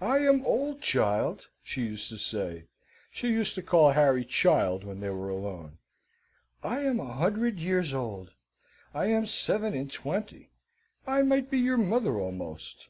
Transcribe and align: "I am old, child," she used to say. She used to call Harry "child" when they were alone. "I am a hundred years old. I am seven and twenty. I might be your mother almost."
"I 0.00 0.20
am 0.20 0.46
old, 0.46 0.80
child," 0.80 1.48
she 1.62 1.82
used 1.82 2.08
to 2.08 2.16
say. 2.16 2.68
She 3.10 3.28
used 3.28 3.54
to 3.56 3.62
call 3.62 3.90
Harry 3.92 4.24
"child" 4.24 4.82
when 4.82 5.00
they 5.00 5.10
were 5.10 5.28
alone. 5.28 5.76
"I 6.62 6.80
am 6.80 6.98
a 6.98 7.12
hundred 7.12 7.58
years 7.60 7.92
old. 7.92 8.32
I 8.94 9.08
am 9.08 9.26
seven 9.26 9.74
and 9.74 9.92
twenty. 9.92 10.48
I 11.06 11.20
might 11.20 11.50
be 11.50 11.58
your 11.58 11.76
mother 11.76 12.18
almost." 12.18 12.88